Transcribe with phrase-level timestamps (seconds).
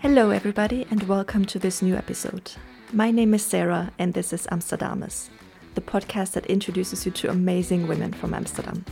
[0.00, 2.52] Hello, everybody, and welcome to this new episode.
[2.92, 5.28] My name is Sarah, and this is Amsterdamus,
[5.74, 8.84] the podcast that introduces you to amazing women from Amsterdam.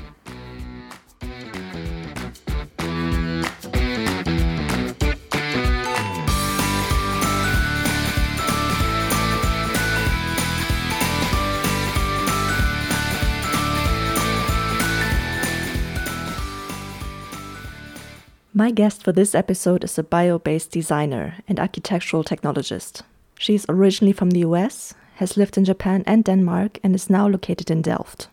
[18.55, 23.01] My guest for this episode is a bio based designer and architectural technologist.
[23.39, 27.27] She is originally from the US, has lived in Japan and Denmark, and is now
[27.27, 28.29] located in Delft.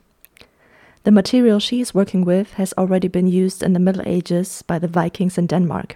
[1.06, 4.78] The material she is working with has already been used in the Middle Ages by
[4.78, 5.96] the Vikings in Denmark.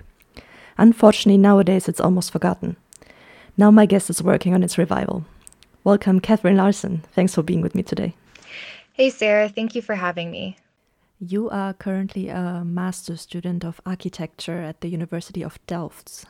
[0.77, 2.77] Unfortunately, nowadays it's almost forgotten.
[3.57, 5.25] Now my guest is working on its revival.
[5.83, 7.03] Welcome, Kathryn Larsen.
[7.11, 8.15] Thanks for being with me today.
[8.93, 9.49] Hey, Sarah.
[9.49, 10.55] Thank you for having me.
[11.19, 16.25] You are currently a master's student of architecture at the University of Delft.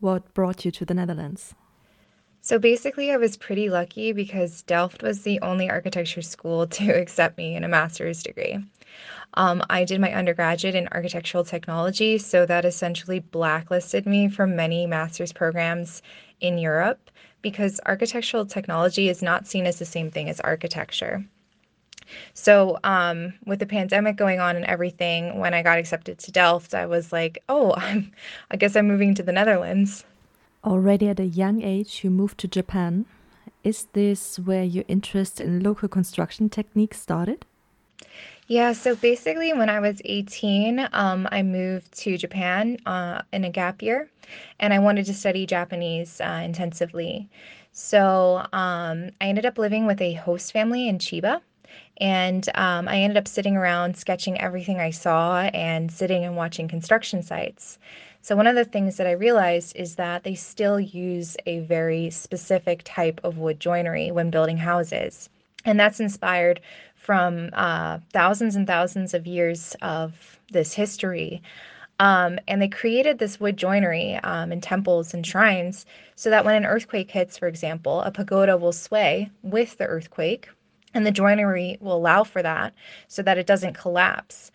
[0.00, 1.54] What brought you to the Netherlands?
[2.40, 7.36] So basically, I was pretty lucky because Delft was the only architecture school to accept
[7.36, 8.58] me in a master's degree.
[9.34, 14.86] Um, I did my undergraduate in architectural technology, so that essentially blacklisted me from many
[14.86, 16.00] master's programs
[16.40, 17.10] in Europe
[17.42, 21.24] because architectural technology is not seen as the same thing as architecture.
[22.34, 26.74] So, um, with the pandemic going on and everything, when I got accepted to Delft,
[26.74, 28.12] I was like, oh, I'm,
[28.50, 30.04] I guess I'm moving to the Netherlands.
[30.64, 33.06] Already at a young age, you moved to Japan.
[33.64, 37.44] Is this where your interest in local construction techniques started?
[38.46, 43.50] Yeah, so basically, when I was 18, um, I moved to Japan uh, in a
[43.50, 44.08] gap year,
[44.58, 47.28] and I wanted to study Japanese uh, intensively.
[47.72, 51.42] So um, I ended up living with a host family in Chiba.
[52.00, 56.68] And um, I ended up sitting around sketching everything I saw and sitting and watching
[56.68, 57.78] construction sites.
[58.20, 62.10] So, one of the things that I realized is that they still use a very
[62.10, 65.28] specific type of wood joinery when building houses.
[65.64, 66.60] And that's inspired
[66.94, 71.42] from uh, thousands and thousands of years of this history.
[72.00, 75.84] Um, and they created this wood joinery um, in temples and shrines
[76.14, 80.48] so that when an earthquake hits, for example, a pagoda will sway with the earthquake,
[80.94, 82.74] and the joinery will allow for that
[83.08, 84.50] so that it doesn't collapse.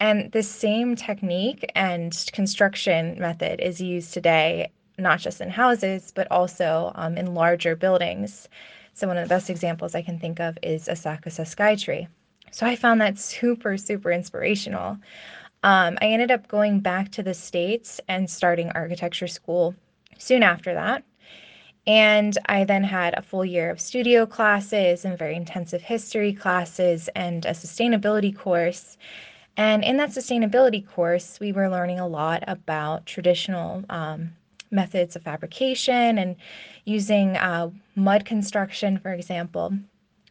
[0.00, 6.30] And the same technique and construction method is used today, not just in houses, but
[6.30, 8.48] also um, in larger buildings.
[8.94, 12.08] So, one of the best examples I can think of is Asakusa Skytree.
[12.50, 14.98] So, I found that super, super inspirational.
[15.62, 19.74] Um, I ended up going back to the States and starting architecture school
[20.18, 21.04] soon after that.
[21.88, 27.08] And I then had a full year of studio classes and very intensive history classes
[27.16, 28.98] and a sustainability course.
[29.56, 34.34] And in that sustainability course, we were learning a lot about traditional um,
[34.70, 36.36] methods of fabrication and
[36.84, 39.72] using uh, mud construction, for example.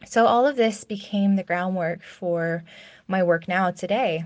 [0.06, 2.62] So, all of this became the groundwork for
[3.08, 4.24] my work now today.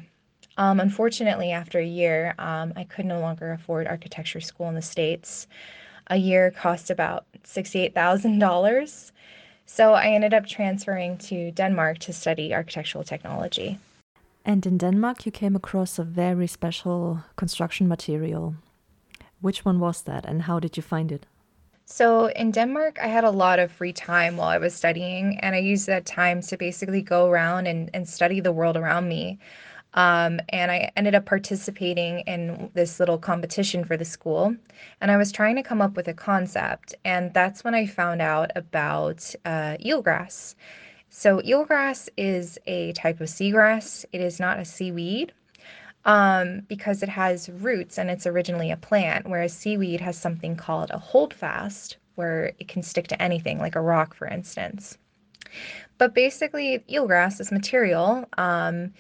[0.59, 4.83] Um, unfortunately, after a year, um, I could no longer afford architecture school in the
[4.83, 5.47] States
[6.09, 9.13] a year cost about $68,000.
[9.67, 13.79] So I ended up transferring to Denmark to study architectural technology.
[14.45, 18.55] And in Denmark, you came across a very special construction material.
[19.41, 21.27] Which one was that, and how did you find it?
[21.85, 25.55] So, in Denmark, I had a lot of free time while I was studying, and
[25.55, 29.39] I used that time to basically go around and, and study the world around me.
[29.95, 34.57] Um, and I ended up participating in this little competition for the school.
[35.01, 36.95] And I was trying to come up with a concept.
[37.05, 40.55] And that's when I found out about uh, eelgrass.
[41.11, 45.33] So, eelgrass is a type of seagrass, it is not a seaweed.
[46.05, 50.91] Um, because it has roots and it's originally a plant, whereas seaweed has something called
[50.91, 54.99] a holdfast, where it can stick to anything, like a rock, for instance.
[55.99, 58.93] But basically, eelgrass, this material, um,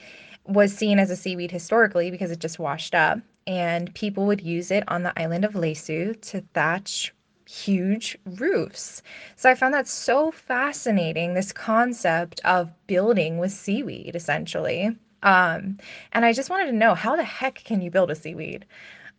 [0.47, 4.71] was seen as a seaweed historically because it just washed up, and people would use
[4.71, 7.12] it on the island of Læsø to thatch
[7.48, 9.03] huge roofs.
[9.36, 14.97] So I found that so fascinating this concept of building with seaweed essentially.
[15.22, 15.78] Um,
[16.12, 18.65] and I just wanted to know how the heck can you build a seaweed?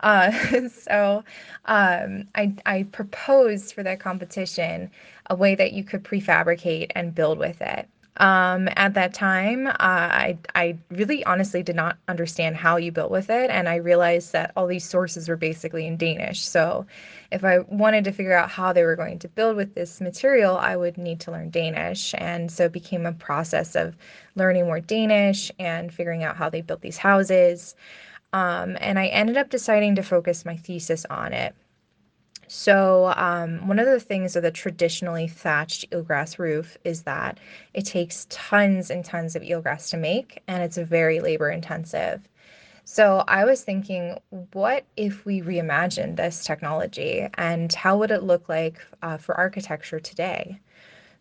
[0.02, 0.32] Uh,
[0.70, 1.24] so
[1.66, 4.92] um, I, I proposed for that competition
[5.30, 7.88] a way that you could prefabricate and build with it.
[8.18, 13.10] Um, at that time, uh, I I really honestly did not understand how you built
[13.12, 16.42] with it, and I realized that all these sources were basically in Danish.
[16.46, 16.86] So,
[17.32, 20.58] if I wanted to figure out how they were going to build with this material,
[20.58, 23.96] I would need to learn Danish, and so it became a process of
[24.36, 27.76] learning more Danish and figuring out how they built these houses.
[28.34, 31.56] Um, and I ended up deciding to focus my thesis on it.
[32.48, 37.40] So, um, one of the things of the traditionally thatched eelgrass roof is that
[37.74, 42.28] it takes tons and tons of eelgrass to make, and it's very labor intensive.
[42.86, 44.20] So, I was thinking,
[44.54, 50.00] what if we reimagined this technology and how would it look like uh, for architecture
[50.00, 50.60] today?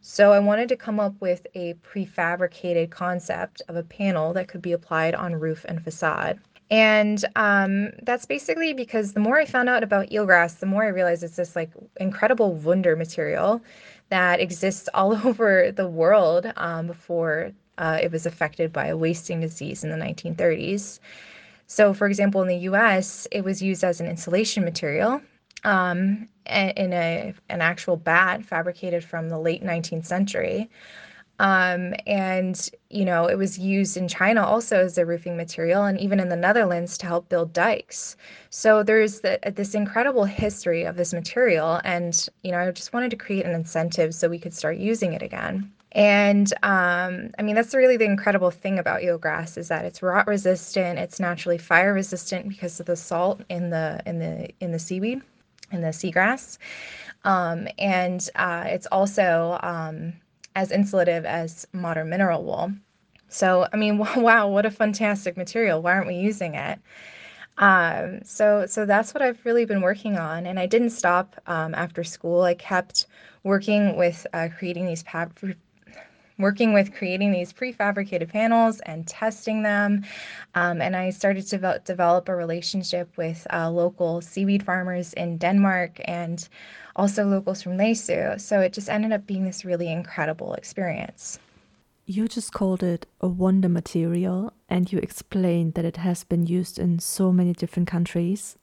[0.01, 4.63] So, I wanted to come up with a prefabricated concept of a panel that could
[4.63, 6.41] be applied on roof and facade.
[6.73, 10.89] And um, that's basically because the more I found out about eelgrass, the more I
[10.89, 11.71] realized it's this like
[12.01, 13.61] incredible wonder material
[14.09, 19.39] that exists all over the world um, before uh, it was affected by a wasting
[19.39, 20.99] disease in the 1930s.
[21.67, 25.21] So, for example, in the US, it was used as an insulation material
[25.65, 30.71] um, in a, an actual batt fabricated from the late 19th century.
[31.43, 35.99] Um, and, you know, it was used in China also as a roofing material and
[35.99, 38.17] even in the Netherlands to help build dikes.
[38.51, 41.81] So there's the, this incredible history of this material.
[41.85, 45.15] And, you know, I just wanted to create an incentive so we could start using
[45.15, 45.69] it again.
[45.95, 50.29] And um, I mean, that's really the incredible thing about eelgrass is that it's rot
[50.29, 54.79] resistant, it's naturally fire resistant because of the salt in the in the in the
[54.79, 55.21] seaweed,
[55.71, 56.57] in the seagrass,
[57.25, 60.15] um, and uh, it's also um,
[60.55, 62.73] as insulative as modern mineral wool.
[63.29, 65.83] So, I mean, wow, what a fantastic material.
[65.83, 66.79] Why aren't we using it?
[67.59, 70.47] Um, so, so that's what I've really been working on.
[70.47, 72.43] And I didn't stop um, after school.
[72.43, 73.07] I kept
[73.45, 75.57] working with uh, creating these pab-
[76.39, 80.05] working with creating these prefabricated panels and testing them.
[80.55, 85.39] Um, and I started to develop, develop a relationship with uh, local seaweed farmers in
[85.39, 86.49] Denmark and
[86.97, 88.41] also locals from Læsø.
[88.41, 91.39] So it just ended up being this really incredible experience.
[92.05, 96.79] You just called it a wonder material, and you explained that it has been used
[96.79, 98.57] in so many different countries.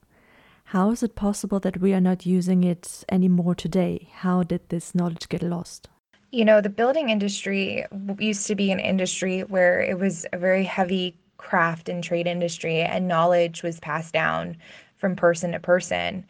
[0.65, 4.09] How is it possible that we are not using it anymore today?
[4.13, 5.87] How did this knowledge get lost?
[6.31, 7.85] You know, the building industry
[8.19, 12.81] used to be an industry where it was a very heavy craft and trade industry,
[12.81, 14.57] and knowledge was passed down
[14.97, 16.25] from person to person.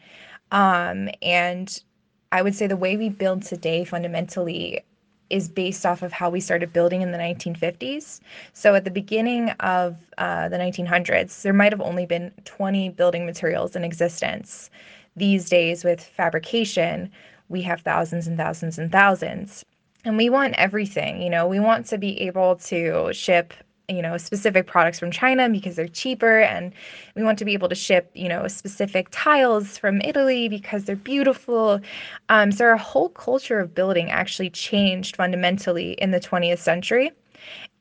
[0.52, 1.82] Um, and
[2.32, 4.82] I would say the way we build today fundamentally
[5.30, 8.20] is based off of how we started building in the 1950s.
[8.52, 13.26] So at the beginning of uh, the 1900s, there might have only been 20 building
[13.26, 14.70] materials in existence.
[15.16, 17.10] These days, with fabrication,
[17.48, 19.64] we have thousands and thousands and thousands.
[20.04, 23.52] And we want everything, you know, we want to be able to ship
[23.90, 26.72] you know specific products from China because they're cheaper and
[27.16, 30.96] we want to be able to ship you know specific tiles from Italy because they're
[30.96, 31.80] beautiful
[32.28, 37.12] um, so our whole culture of building actually changed fundamentally in the 20th century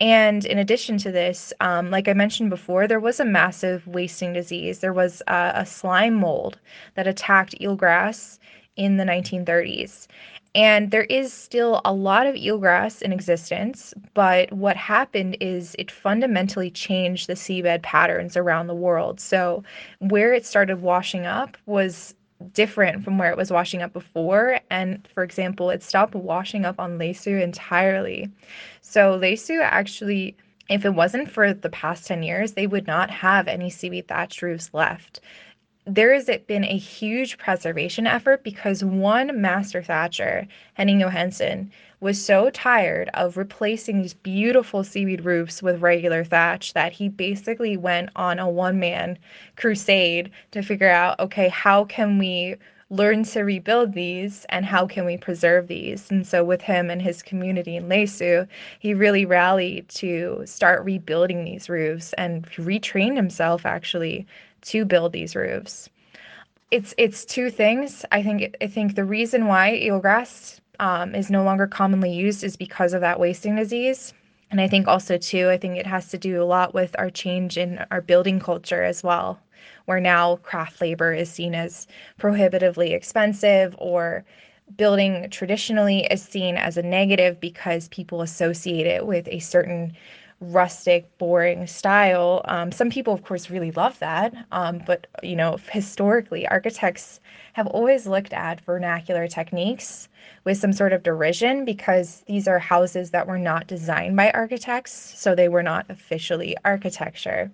[0.01, 4.31] and in addition to this, um, like I mentioned before, there was a massive wasting
[4.31, 4.79] disease.
[4.79, 6.57] There was a, a slime mold
[6.95, 8.39] that attacked eelgrass
[8.79, 10.07] in the 1930s.
[10.55, 15.91] And there is still a lot of eelgrass in existence, but what happened is it
[15.91, 19.19] fundamentally changed the seabed patterns around the world.
[19.19, 19.63] So,
[19.99, 22.15] where it started washing up was
[22.53, 24.59] different from where it was washing up before.
[24.71, 28.27] And for example, it stopped washing up on Læsø entirely.
[28.81, 30.35] So, Læsø actually,
[30.67, 34.41] if it wasn't for the past 10 years, they would not have any seaweed thatched
[34.41, 35.19] roofs left
[35.89, 42.51] there has been a huge preservation effort because one master thatcher, Henning Johansen, was so
[42.51, 48.37] tired of replacing these beautiful seaweed roofs with regular thatch that he basically went on
[48.37, 49.17] a one man
[49.55, 52.55] crusade to figure out okay, how can we
[52.91, 56.11] learn to rebuild these and how can we preserve these?
[56.11, 61.43] And so, with him and his community in Læsø, he really rallied to start rebuilding
[61.45, 64.27] these roofs and retrained himself actually
[64.63, 65.89] to build these roofs.
[66.71, 68.05] It's it's two things.
[68.11, 72.55] I think I think the reason why eelgrass um, is no longer commonly used is
[72.55, 74.13] because of that wasting disease.
[74.51, 77.09] And I think also too, I think it has to do a lot with our
[77.09, 79.39] change in our building culture as well,
[79.85, 81.87] where now craft labor is seen as
[82.17, 84.23] prohibitively expensive or
[84.77, 89.95] building traditionally is seen as a negative because people associate it with a certain
[90.41, 92.41] rustic, boring style.
[92.45, 94.33] Um, some people, of course, really love that.
[94.51, 97.19] Um, but, you know, historically, architects
[97.53, 100.07] have always looked at vernacular techniques
[100.45, 105.13] with some sort of derision because these are houses that were not designed by architects,
[105.17, 107.51] so they were not officially architecture.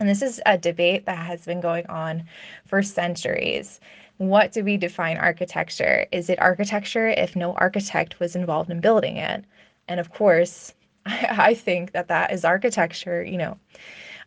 [0.00, 2.24] And this is a debate that has been going on
[2.66, 3.80] for centuries.
[4.16, 6.06] What do we define architecture?
[6.10, 9.44] Is it architecture if no architect was involved in building it?
[9.88, 10.74] And of course,
[11.06, 13.56] I, think that that is architecture, you know.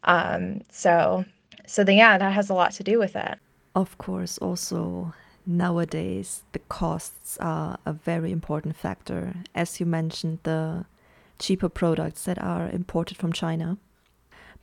[0.04, 1.26] Um, so,
[1.68, 3.38] so the, yeah, that has a lot to do with it.
[3.76, 5.14] Of course, also
[5.46, 9.36] nowadays the costs are a very important factor.
[9.56, 10.86] As you mentioned, the
[11.40, 13.78] cheaper products that are imported from China.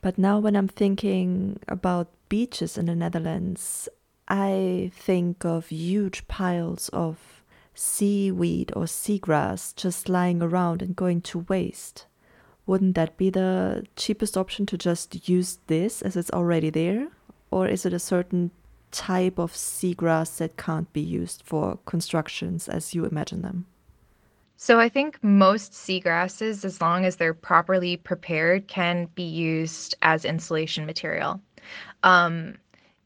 [0.01, 3.87] But now, when I'm thinking about beaches in the Netherlands,
[4.27, 7.40] I think of huge piles of
[7.73, 12.05] seaweed or seagrass just lying around and going to waste.
[12.65, 17.07] Wouldn't that be the cheapest option to just use this as it's already there?
[17.49, 18.51] Or is it a certain
[18.91, 23.65] type of seagrass that can't be used for constructions as you imagine them?
[24.57, 30.23] So I think most seagrasses, as long as they're properly prepared, can be used as
[30.23, 31.41] insulation material.
[32.03, 32.57] Um,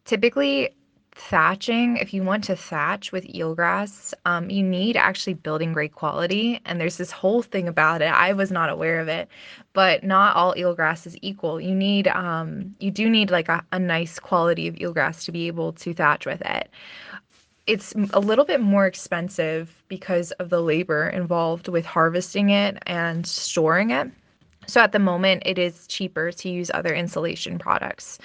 [0.03, 0.75] typically,
[1.15, 6.59] thatching, if you want to thatch with eelgrass, um, you need actually building grade quality.
[6.65, 8.11] And there's this whole thing about it.
[8.11, 9.29] I was not aware of it,
[9.73, 11.59] but not all eelgrass is equal.
[11.59, 15.47] You need, um, you do need like a, a nice quality of eelgrass to be
[15.47, 16.69] able to thatch with it.
[17.65, 23.25] It's a little bit more expensive because of the labor involved with harvesting it and
[23.25, 24.11] storing it.
[24.67, 28.19] So at the moment, it is cheaper to use other insulation products.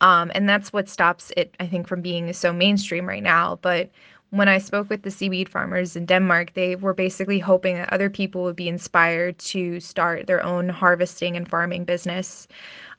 [0.00, 3.58] Um, and that's what stops it, I think, from being so mainstream right now.
[3.62, 3.90] But
[4.30, 8.08] when I spoke with the seaweed farmers in Denmark, they were basically hoping that other
[8.08, 12.46] people would be inspired to start their own harvesting and farming business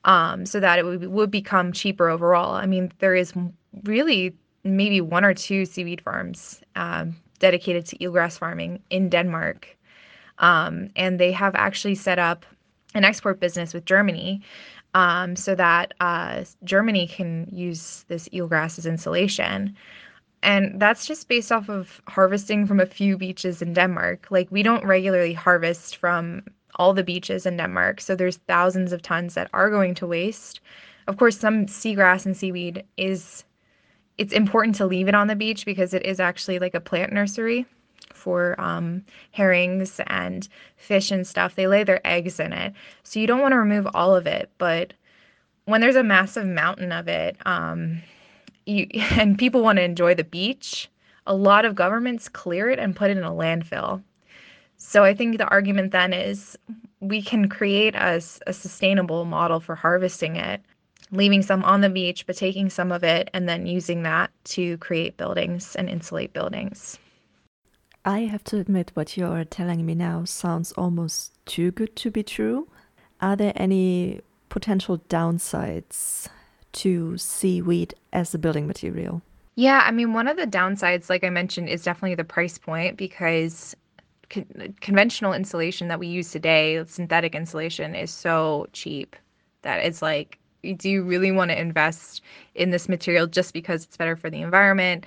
[0.04, 2.54] um, so that it would, would become cheaper overall.
[2.54, 3.32] I mean, there is
[3.84, 9.76] really maybe one or two seaweed farms um, dedicated to eelgrass farming in Denmark.
[10.38, 12.44] Um, and they have actually set up
[12.94, 14.42] an export business with Germany
[14.94, 19.74] um, so that uh, Germany can use this eelgrass as insulation.
[20.42, 24.26] And that's just based off of harvesting from a few beaches in Denmark.
[24.30, 26.42] Like, we don't regularly harvest from
[26.76, 28.00] all the beaches in Denmark.
[28.00, 30.60] So there's thousands of tons that are going to waste.
[31.06, 33.44] Of course, some seagrass and seaweed is
[34.18, 37.12] it's important to leave it on the beach because it is actually like a plant
[37.12, 37.66] nursery
[38.12, 41.54] for um, herrings and fish and stuff.
[41.54, 42.72] They lay their eggs in it.
[43.02, 44.50] So you don't want to remove all of it.
[44.58, 44.92] But
[45.64, 48.00] when there's a massive mountain of it, um,
[48.66, 50.88] you, and people want to enjoy the beach,
[51.26, 54.02] a lot of governments clear it and put it in a landfill.
[54.76, 56.58] So I think the argument then is
[57.00, 60.60] we can create a, a sustainable model for harvesting it
[61.12, 64.78] leaving some on the beach, but taking some of it and then using that to
[64.78, 66.98] create buildings and insulate buildings.
[68.04, 72.22] I have to admit, what you're telling me now sounds almost too good to be
[72.22, 72.68] true.
[73.20, 76.26] Are there any potential downsides
[76.72, 79.22] to seaweed as a building material?
[79.54, 82.96] Yeah, I mean, one of the downsides, like I mentioned, is definitely the price point
[82.96, 83.76] because
[84.30, 89.14] con- conventional insulation that we use today, synthetic insulation, is so cheap
[89.62, 90.38] that it's like,
[90.76, 92.22] do you really want to invest
[92.54, 95.06] in this material just because it's better for the environment?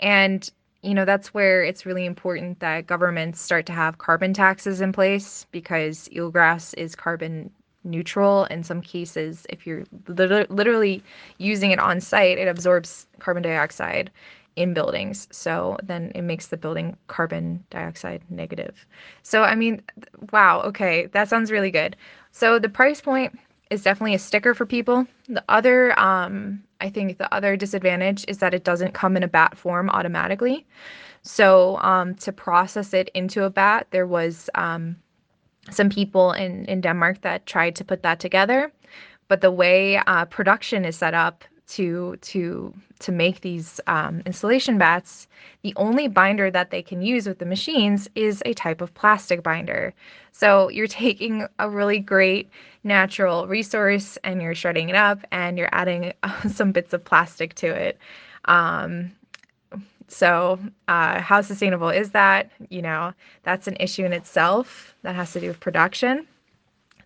[0.00, 0.50] And
[0.84, 4.92] you know, that's where it's really important that governments start to have carbon taxes in
[4.92, 7.50] place because eelgrass is carbon
[7.84, 9.46] neutral in some cases.
[9.48, 11.02] If you're literally
[11.38, 14.10] using it on site it absorbs carbon dioxide
[14.56, 15.26] in buildings.
[15.30, 18.86] So then it makes the building carbon dioxide negative.
[19.22, 19.82] So i mean
[20.32, 21.96] wow okay that sounds really good.
[22.32, 23.38] So the price point
[23.70, 25.06] is definitely a sticker for people.
[25.28, 29.28] The other um, I think the other disadvantage is that it doesn't come in a
[29.28, 30.66] batt form automatically.
[31.22, 34.96] So um, to process it into a batt, there was um,
[35.70, 38.70] some people in, in Denmark that tried to put that together.
[39.28, 44.78] But the way uh, production is set up to to to make these um, insulation
[44.78, 45.26] batts,
[45.62, 49.42] the only binder that they can use with the machines is a type of plastic
[49.42, 49.92] binder.
[50.32, 52.50] So you're taking a really great
[52.82, 56.12] natural resource and you're shredding it up and you're adding
[56.52, 57.98] some bits of plastic to it.
[58.46, 59.12] Um,
[60.06, 62.50] so, uh, how sustainable is that?
[62.68, 66.26] You know, that's an issue in itself that has to do with production.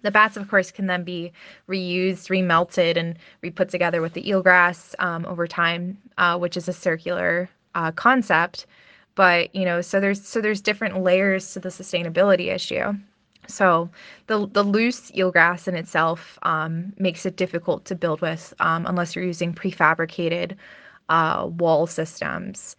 [0.03, 1.33] The batts, of course, can then be
[1.69, 6.73] reused, remelted, and re-put together with the eelgrass um, over time, uh, which is a
[6.73, 8.67] circular uh, concept.
[9.15, 12.95] But you know, so there's so there's different layers to the sustainability issue.
[13.49, 13.91] So
[14.27, 19.17] the the loose eelgrass in itself um, makes it difficult to build with um, unless
[19.17, 20.57] you're using prefabricated
[21.09, 22.77] uh, wall systems.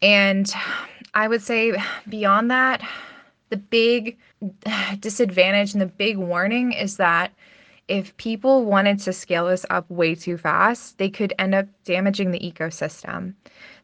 [0.00, 0.52] And
[1.14, 1.74] I would say
[2.08, 2.82] beyond that,
[3.50, 4.18] the big
[5.00, 7.32] disadvantage and the big warning is that
[7.88, 12.30] if people wanted to scale this up way too fast, they could end up damaging
[12.30, 13.34] the ecosystem.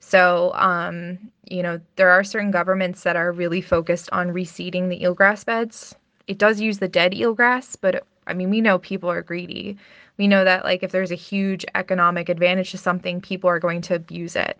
[0.00, 5.00] So, um, you know, there are certain governments that are really focused on reseeding the
[5.00, 5.94] eelgrass beds.
[6.26, 9.76] It does use the dead eelgrass, but I mean, we know people are greedy.
[10.16, 13.80] We know that, like, if there's a huge economic advantage to something, people are going
[13.82, 14.58] to abuse it.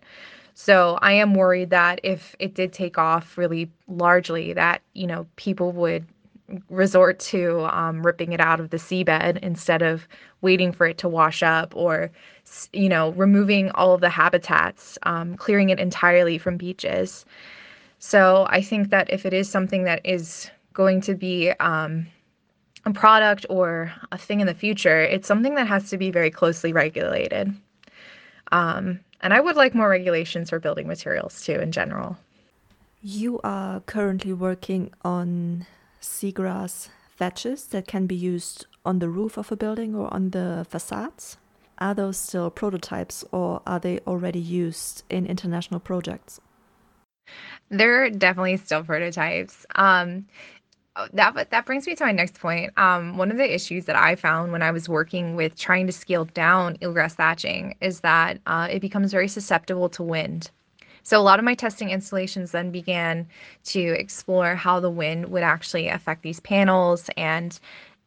[0.61, 5.25] So I am worried that if it did take off really largely, that, you know,
[5.37, 6.05] people would
[6.69, 10.09] resort to um, ripping it out of the seabed instead of
[10.41, 12.11] waiting for it to wash up or,
[12.73, 17.25] you know, removing all of the habitats, um, clearing it entirely from beaches.
[18.01, 22.05] So I think that if it is something that is going to be um,
[22.85, 26.33] a product or a thing in the future, it's something that has to be very
[26.33, 27.55] closely regulated.
[28.53, 32.17] Um, and I would like more regulations for building materials too, in general.
[33.03, 35.67] You are currently working on
[36.01, 40.67] seagrass thatches that can be used on the roof of a building or on the
[40.69, 41.37] facades.
[41.79, 46.41] Are those still prototypes or are they already used in international projects?
[47.71, 49.67] They're definitely still prototypes.
[49.75, 50.27] Um,
[51.13, 52.73] that that brings me to my next point.
[52.77, 55.93] Um, one of the issues that I found when I was working with trying to
[55.93, 60.51] scale down eelgrass thatching is that uh, it becomes very susceptible to wind.
[61.03, 63.27] So a lot of my testing installations then began
[63.65, 67.59] to explore how the wind would actually affect these panels and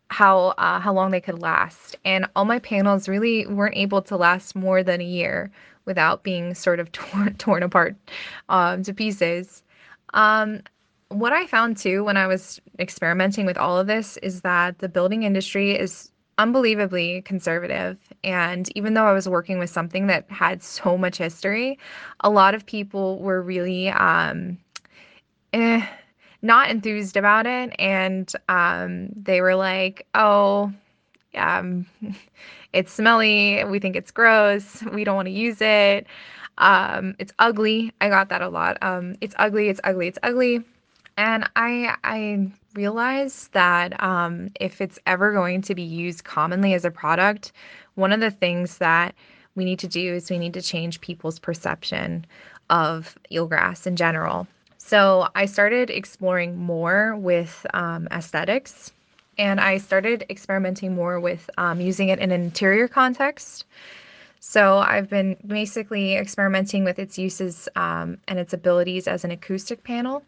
[0.10, 1.95] how uh, how long they could last.
[2.05, 5.50] And all my panels really weren't able to last more than a year
[5.86, 7.95] without being sort of torn torn apart
[8.50, 9.63] um, to pieces.
[10.13, 10.62] Um,
[11.11, 14.89] what I found too when I was experimenting with all of this is that the
[14.89, 17.97] building industry is unbelievably conservative.
[18.23, 21.77] And even though I was working with something that had so much history,
[22.21, 24.57] a lot of people were really um,
[25.53, 25.85] eh,
[26.41, 27.75] not enthused about it.
[27.77, 30.73] And um, they were like, oh,
[31.35, 31.85] um,
[32.73, 33.63] it's smelly.
[33.65, 34.81] We think it's gross.
[34.93, 36.07] We don't want to use it.
[36.57, 37.93] Um, it's ugly.
[38.01, 38.77] I got that a lot.
[38.81, 39.69] Um, it's ugly.
[39.69, 40.07] It's ugly.
[40.07, 40.63] It's ugly.
[41.17, 46.85] And I I realized that um, if it's ever going to be used commonly as
[46.85, 47.51] a product,
[47.95, 49.13] one of the things that
[49.55, 52.25] we need to do is we need to change people's perception
[52.69, 54.47] of eelgrass in general.
[54.77, 58.91] So I started exploring more with um, aesthetics
[59.37, 63.65] and I started experimenting more with um, using it in an interior context.
[64.39, 69.83] So I've been basically experimenting with its uses um, and its abilities as an acoustic
[69.83, 70.24] panel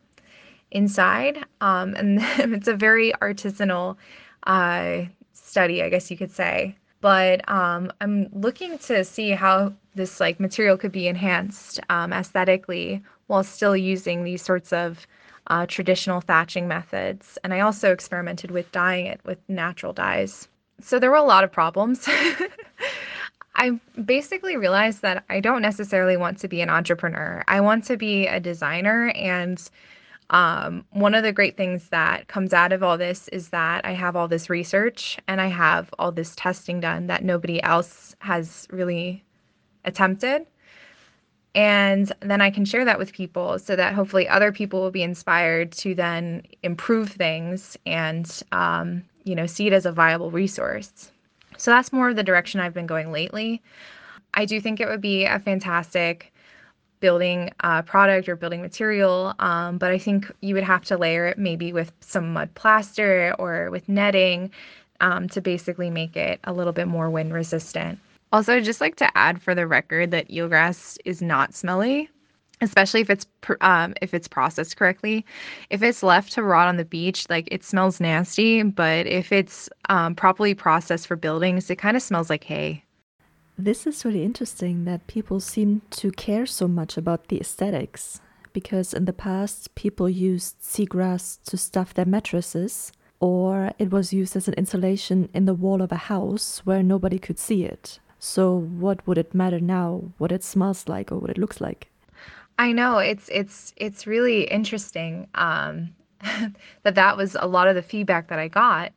[0.74, 1.44] inside.
[1.62, 2.20] Um, and
[2.54, 3.98] it's a very artisanal
[4.46, 6.76] uh, study, I guess you could say.
[7.02, 13.04] But um, I'm looking to see how this like material could be enhanced um, aesthetically
[13.28, 15.06] while still using these sorts of
[15.48, 17.38] uh, traditional thatching methods.
[17.44, 20.48] And I also experimented with dyeing it with natural dyes.
[20.80, 22.08] So there were a lot of problems.
[23.56, 27.44] I basically realized that I don't necessarily want to be an entrepreneur.
[27.48, 29.62] I want to be a designer and
[30.34, 33.92] um, one of the great things that comes out of all this is that I
[33.92, 38.68] have all this research and I have all this testing done that nobody else has
[38.72, 39.24] really
[39.86, 40.48] attempted.
[41.54, 45.04] And then I can share that with people so that hopefully other people will be
[45.04, 51.12] inspired to then improve things and, um, you know, see it as a viable resource.
[51.58, 53.62] So that's more of the direction I've been going lately.
[54.34, 56.33] I do think it would be a fantastic
[57.04, 59.34] building a product or building material.
[59.40, 63.36] Um, but I think you would have to layer it maybe with some mud plaster
[63.38, 64.50] or with netting
[65.02, 68.00] um, to basically make it a little bit more wind resistant.
[68.32, 72.10] Also, I'd just like to add for the record that eelgrass is not smelly,
[72.62, 73.26] especially if it's
[73.60, 75.26] um, if it's processed correctly.
[75.70, 78.64] If it's left to rot on the beach, like it smells nasty.
[78.64, 82.82] But if it's um, properly processed for buildings, it kind of smells like hay.
[83.58, 88.20] This is really interesting that people seem to care so much about the aesthetics
[88.52, 94.36] because in the past people used seagrass to stuff their mattresses or it was used
[94.36, 98.00] as an insulation in the wall of a house where nobody could see it.
[98.20, 101.90] So what would it matter now what it smells like or what it looks like?
[102.58, 105.96] I know it's it's it's really interesting um,
[106.84, 108.94] that that was a lot of the feedback that I got.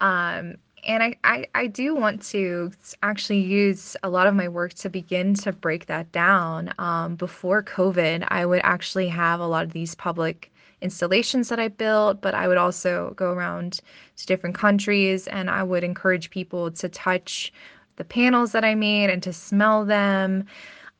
[0.00, 4.74] Um, and I, I, I do want to actually use a lot of my work
[4.74, 6.72] to begin to break that down.
[6.78, 11.68] Um, before COVID, I would actually have a lot of these public installations that I
[11.68, 13.80] built, but I would also go around
[14.16, 17.52] to different countries and I would encourage people to touch
[17.96, 20.44] the panels that I made and to smell them.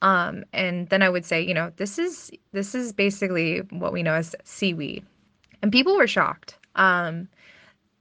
[0.01, 4.03] Um, and then I would say, you know, this is this is basically what we
[4.03, 5.05] know as seaweed.
[5.63, 6.59] And people were shocked.
[6.77, 7.29] Um,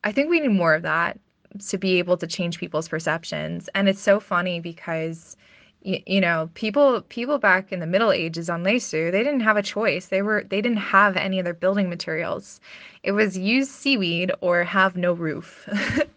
[0.04, 1.20] I think we need more of that
[1.68, 3.70] to be able to change people's perceptions.
[3.76, 5.38] And it's so funny because
[5.82, 9.58] you, you know people people back in the middle ages on Læsø they didn't have
[9.58, 10.08] a choice.
[10.08, 12.60] They were they didn't have any other building materials.
[13.04, 15.68] It was use seaweed or have no roof.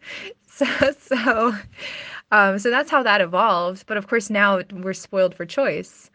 [0.56, 0.64] So
[0.98, 1.52] so
[2.30, 3.84] um, so that's how that evolved.
[3.86, 6.10] But of course now we're spoiled for choice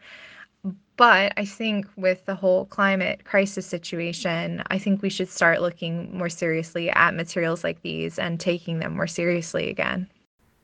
[0.96, 6.16] but I think with the whole climate crisis situation, I think we should start looking
[6.16, 10.08] more seriously at materials like these and taking them more seriously again.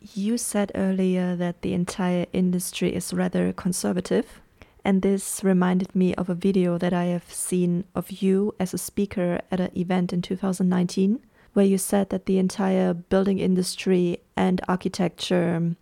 [0.01, 4.41] You said earlier that the entire industry is rather conservative,
[4.85, 8.79] and this reminded me of a video that I have seen of you as a
[8.79, 11.21] speaker at an event in 2019,
[11.53, 15.75] where you said that the entire building industry and architecture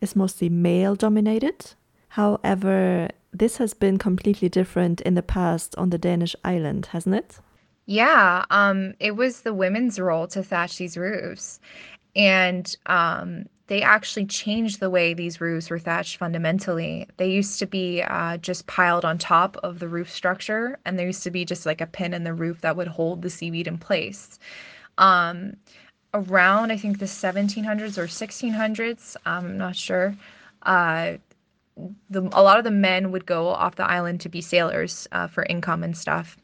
[0.00, 1.72] is mostly male dominated.
[2.08, 7.38] However, this has been completely different in the past on the Danish island, hasn't it?
[7.86, 11.60] Yeah, um, it was the women's role to thatch these roofs.
[12.16, 17.08] And um, they actually changed the way these roofs were thatched fundamentally.
[17.16, 21.06] They used to be uh, just piled on top of the roof structure, and there
[21.06, 23.66] used to be just like a pin in the roof that would hold the seaweed
[23.66, 24.38] in place.
[24.98, 25.56] Um,
[26.14, 30.14] around, I think, the 1700s or 1600s, I'm not sure.
[30.62, 31.14] Uh,
[32.10, 35.26] the, a lot of the men would go off the island to be sailors uh,
[35.26, 36.36] for income and stuff.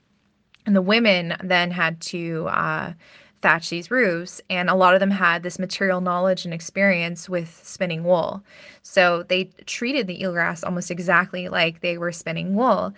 [0.67, 2.93] And the women then had to uh,
[3.41, 7.61] thatch these roofs, and a lot of them had this material knowledge and experience with
[7.65, 8.43] spinning wool.
[8.83, 12.93] So they treated the eelgrass almost exactly like they were spinning wool.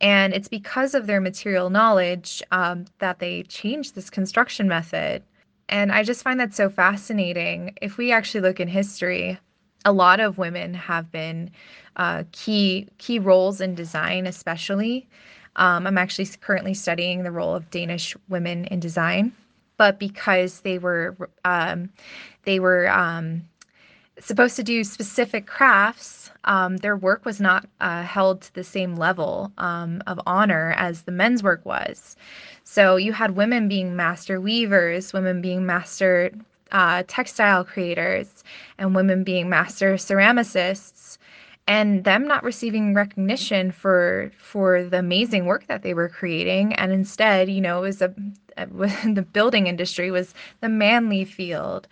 [0.00, 5.22] And it's because of their material knowledge um, that they changed this construction method.
[5.68, 7.74] And I just find that so fascinating.
[7.82, 9.38] If we actually look in history,
[9.84, 11.50] a lot of women have been
[11.96, 15.08] uh, key key roles in design, especially.
[15.56, 19.32] Um, I'm actually currently studying the role of Danish women in design
[19.78, 21.88] but because they were um,
[22.44, 23.42] they were um,
[24.18, 28.96] supposed to do specific crafts, um, their work was not uh, held to the same
[28.96, 32.16] level um, of honor as the men's work was.
[32.64, 36.32] So you had women being master weavers, women being master
[36.72, 38.44] uh, textile creators,
[38.78, 41.18] and women being master ceramicists
[41.66, 46.74] and them not receiving recognition for for the amazing work that they were creating.
[46.74, 48.14] And instead you know it was a,
[48.56, 48.66] a
[49.12, 51.86] the building industry was the manly field.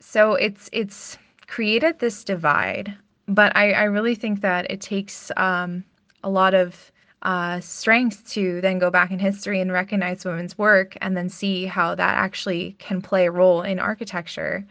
[0.00, 2.94] So it's it's created this divide
[3.28, 5.84] but i i really think that it takes um,
[6.24, 6.90] a lot of
[7.22, 11.66] uh, strength to then go back in history and recognize women's work and then see
[11.66, 14.64] how that actually can play a role in architecture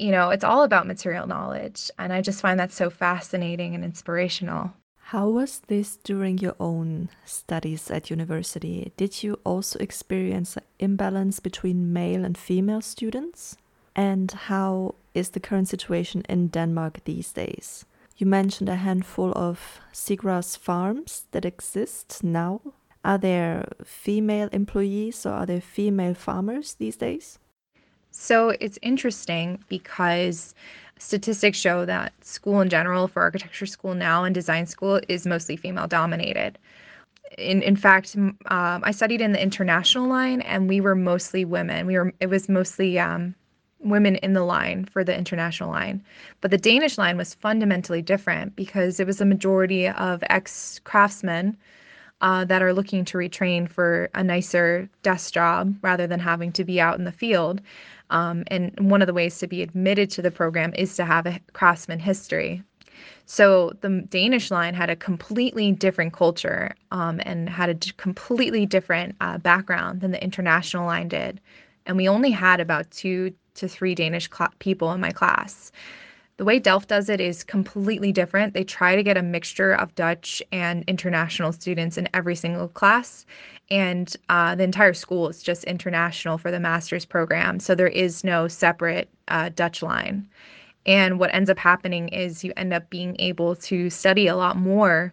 [0.00, 1.90] you know, it's all about material knowledge.
[1.98, 4.72] And I just find that so fascinating and inspirational.
[4.98, 8.92] How was this during your own studies at university?
[8.96, 13.56] Did you also experience an imbalance between male and female students?
[13.94, 17.84] And how is the current situation in Denmark these days?
[18.20, 22.60] You mentioned a handful of seagrass farms that exist now.
[23.02, 27.38] Are there female employees or are there female farmers these days?
[28.10, 30.54] So it's interesting because
[30.98, 35.56] statistics show that school in general, for architecture school now and design school, is mostly
[35.56, 36.58] female dominated.
[37.38, 41.86] In, in fact, um, I studied in the international line, and we were mostly women.
[41.86, 43.34] We were it was mostly um,
[43.80, 46.02] women in the line for the international line,
[46.40, 51.56] but the Danish line was fundamentally different because it was a majority of ex craftsmen
[52.20, 56.64] uh, that are looking to retrain for a nicer desk job rather than having to
[56.64, 57.60] be out in the field.
[58.10, 61.26] Um, and one of the ways to be admitted to the program is to have
[61.26, 62.62] a craftsman history.
[63.24, 69.14] So the Danish line had a completely different culture um, and had a completely different
[69.20, 71.40] uh, background than the international line did.
[71.86, 75.72] And we only had about two to three Danish cl- people in my class.
[76.40, 78.54] The way Delft does it is completely different.
[78.54, 83.26] They try to get a mixture of Dutch and international students in every single class.
[83.70, 87.60] And uh, the entire school is just international for the master's program.
[87.60, 90.26] So there is no separate uh, Dutch line.
[90.86, 94.56] And what ends up happening is you end up being able to study a lot
[94.56, 95.12] more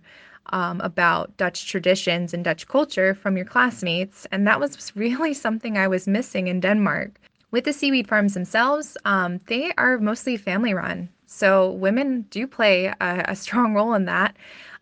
[0.51, 4.25] um, about Dutch traditions and Dutch culture from your classmates.
[4.31, 7.19] And that was really something I was missing in Denmark.
[7.51, 11.09] With the seaweed farms themselves, um, they are mostly family run.
[11.25, 12.95] So women do play a,
[13.29, 14.35] a strong role in that.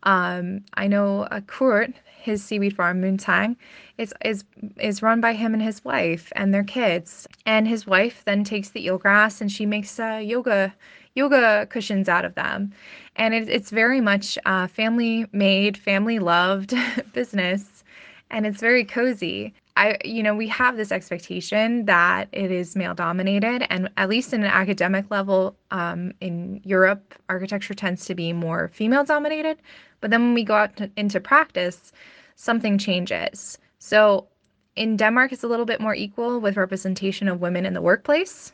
[0.04, 3.56] Um, I know a Kurt, his seaweed farm, Moontang,
[3.98, 4.44] is is
[4.80, 7.28] is run by him and his wife and their kids.
[7.46, 10.74] And his wife then takes the eelgrass and she makes uh, yoga
[11.16, 12.72] yoga cushions out of them.
[13.16, 16.74] And it, it's very much uh, family made, family loved
[17.14, 17.84] business,
[18.32, 19.54] and it's very cozy.
[19.78, 24.34] I, you know, we have this expectation that it is male dominated, and at least
[24.34, 29.58] in an academic level, um, in Europe, architecture tends to be more female dominated.
[30.00, 31.92] But then when we go out to, into practice,
[32.36, 33.58] something changes.
[33.80, 34.28] So
[34.76, 38.54] in Denmark, it's a little bit more equal with representation of women in the workplace.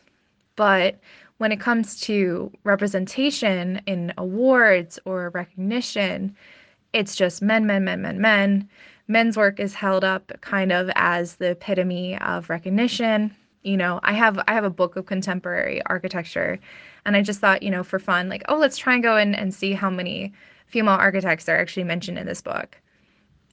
[0.56, 1.00] But
[1.38, 6.36] when it comes to representation in awards or recognition,
[6.94, 8.70] it's just men, men, men, men, men.
[9.08, 13.36] Men's work is held up kind of as the epitome of recognition.
[13.64, 16.60] You know, I have I have a book of contemporary architecture,
[17.06, 19.36] and I just thought, you know, for fun, like, oh, let's try and go in
[19.36, 20.34] and see how many
[20.66, 22.80] female architects are actually mentioned in this book.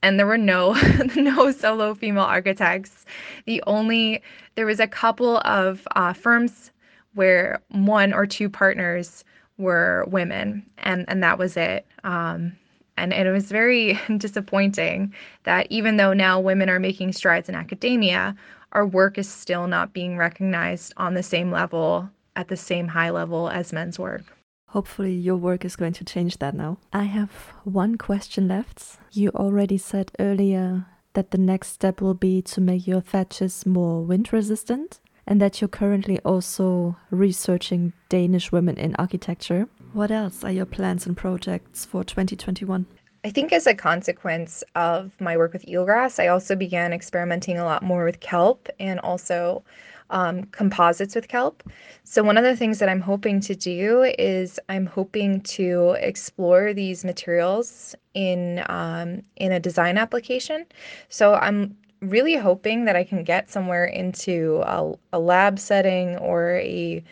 [0.03, 0.73] And there were no
[1.17, 3.05] no solo female architects.
[3.47, 4.23] The only
[4.55, 6.71] there was a couple of uh, firms
[7.15, 9.25] where one or two partners
[9.59, 11.87] were women, and and that was it.
[12.05, 12.57] Um,
[12.99, 18.37] and it was very disappointing that even though now women are making strides in academia,
[18.73, 23.11] our work is still not being recognized on the same level at the same high
[23.11, 24.23] level as men's work.
[24.69, 26.77] Hopefully, your work is going to change that now.
[26.93, 27.31] I have
[27.65, 28.99] one question left.
[29.13, 34.03] You already said earlier that the next step will be to make your thatches more
[34.03, 39.69] wind resistant and that you're currently also researching Danish women in architecture.
[39.99, 42.87] What else are your plans and projects for 2021?
[43.25, 47.65] I think as a consequence of my work with eelgrass, I also began experimenting a
[47.65, 49.65] lot more with kelp and also
[50.11, 51.65] um, composites with kelp.
[52.05, 56.73] So, one of the things that I'm hoping to do is I'm hoping to explore
[56.73, 60.65] these materials in um, in a design application.
[61.09, 66.53] So, I'm really hoping that I can get somewhere into a, a lab setting or
[66.59, 67.03] a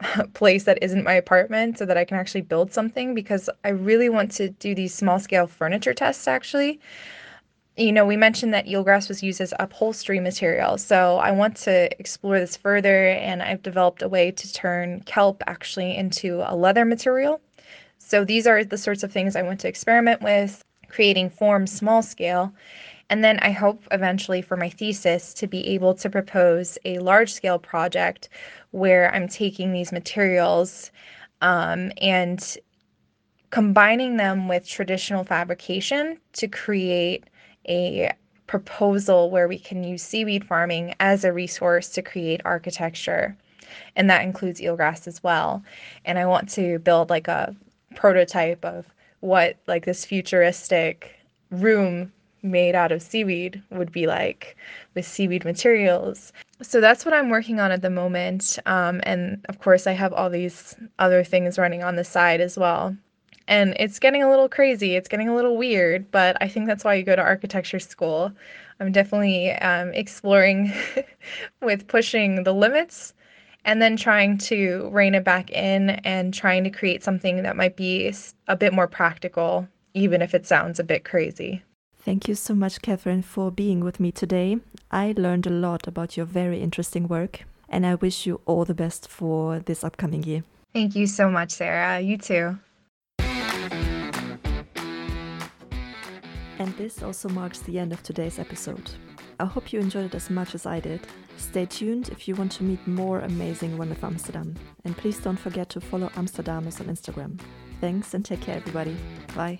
[0.34, 4.08] place that isn't my apartment so that I can actually build something because I really
[4.08, 6.80] want to do these small scale furniture tests actually.
[7.76, 10.78] You know, we mentioned that eelgrass was used as upholstery material.
[10.78, 15.42] So I want to explore this further and I've developed a way to turn kelp
[15.46, 17.40] actually into a leather material.
[17.98, 22.02] So these are the sorts of things I want to experiment with, creating forms small
[22.02, 22.52] scale.
[23.10, 27.32] And then I hope eventually for my thesis to be able to propose a large
[27.32, 28.28] scale project
[28.72, 30.90] where I'm taking these materials
[31.40, 32.56] um, and
[33.50, 37.24] combining them with traditional fabrication to create
[37.66, 38.12] a
[38.46, 43.36] proposal where we can use seaweed farming as a resource to create architecture.
[43.96, 45.62] And that includes eelgrass as well.
[46.04, 47.54] And I want to build like a
[47.94, 48.86] prototype of
[49.20, 51.14] what like this futuristic
[51.50, 54.56] room made out of seaweed would be like
[54.94, 56.32] with seaweed materials.
[56.62, 58.58] So that's what I'm working on at the moment.
[58.66, 62.58] Um, and of course, I have all these other things running on the side as
[62.58, 62.96] well.
[63.46, 66.84] And it's getting a little crazy, it's getting a little weird, but I think that's
[66.84, 68.30] why you go to architecture school.
[68.78, 70.72] I'm definitely um, exploring
[71.62, 73.14] with pushing the limits
[73.64, 77.76] and then trying to rein it back in and trying to create something that might
[77.76, 78.12] be
[78.48, 81.62] a bit more practical, even if it sounds a bit crazy.
[82.00, 84.58] Thank you so much, Kathryn, for being with me today.
[84.90, 88.74] I learned a lot about your very interesting work, and I wish you all the
[88.74, 90.44] best for this upcoming year.
[90.72, 92.00] Thank you so much, Sarah.
[92.00, 92.58] You too.
[96.58, 98.90] And this also marks the end of today's episode.
[99.40, 101.00] I hope you enjoyed it as much as I did.
[101.36, 104.56] Stay tuned if you want to meet more amazing women of Amsterdam.
[104.84, 107.38] And please don't forget to follow Amsterdamus on Instagram.
[107.80, 108.96] Thanks and take care, everybody.
[109.36, 109.58] Bye.